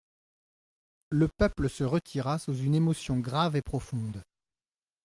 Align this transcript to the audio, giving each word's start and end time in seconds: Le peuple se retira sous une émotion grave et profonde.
Le 1.11 1.27
peuple 1.27 1.69
se 1.69 1.83
retira 1.83 2.39
sous 2.39 2.55
une 2.57 2.73
émotion 2.73 3.19
grave 3.19 3.55
et 3.55 3.61
profonde. 3.61 4.23